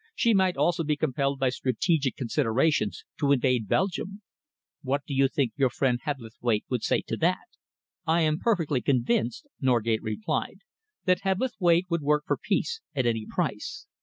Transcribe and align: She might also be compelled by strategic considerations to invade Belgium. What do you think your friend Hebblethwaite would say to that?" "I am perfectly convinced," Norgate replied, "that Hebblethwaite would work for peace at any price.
She 0.15 0.33
might 0.33 0.57
also 0.57 0.83
be 0.83 0.95
compelled 0.95 1.37
by 1.37 1.49
strategic 1.49 2.15
considerations 2.15 3.05
to 3.19 3.31
invade 3.31 3.67
Belgium. 3.67 4.23
What 4.81 5.03
do 5.05 5.13
you 5.13 5.27
think 5.27 5.53
your 5.55 5.69
friend 5.69 5.99
Hebblethwaite 6.03 6.65
would 6.71 6.81
say 6.81 7.03
to 7.05 7.15
that?" 7.17 7.45
"I 8.07 8.21
am 8.21 8.39
perfectly 8.39 8.81
convinced," 8.81 9.45
Norgate 9.61 10.01
replied, 10.01 10.61
"that 11.05 11.21
Hebblethwaite 11.21 11.85
would 11.91 12.01
work 12.01 12.23
for 12.25 12.39
peace 12.41 12.81
at 12.95 13.05
any 13.05 13.27
price. 13.29 13.85